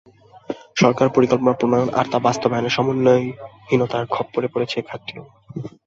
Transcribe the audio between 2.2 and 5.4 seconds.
বাস্তবায়নে সমন্বয়হীনতার খপ্পরে পড়েছে এ খাতটিও।